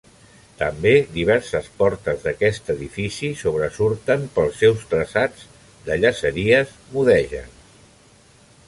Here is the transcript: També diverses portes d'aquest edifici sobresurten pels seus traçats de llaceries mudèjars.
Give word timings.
També 0.59 0.93
diverses 1.17 1.67
portes 1.81 2.23
d'aquest 2.29 2.71
edifici 2.75 3.29
sobresurten 3.43 4.25
pels 4.39 4.59
seus 4.63 4.87
traçats 4.95 5.45
de 5.91 6.01
llaceries 6.03 6.75
mudèjars. 6.97 7.83